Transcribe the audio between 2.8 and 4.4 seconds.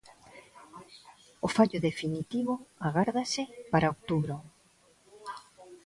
agárdase para outubro.